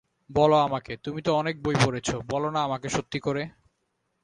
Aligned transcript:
বলো 0.29 0.55
আমাকে, 0.55 0.97
তুমি 0.97 1.21
তো 1.21 1.35
অনেক 1.35 1.63
বই 1.63 1.75
পড়েছ, 1.85 2.15
বলো-না 2.29 2.63
আমাকে 2.63 2.89
সত্যি 2.89 3.19
করে। 3.19 3.49